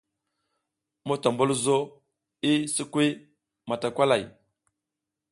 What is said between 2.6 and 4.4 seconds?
sikwi matakay.